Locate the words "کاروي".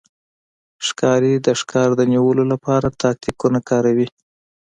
3.69-4.07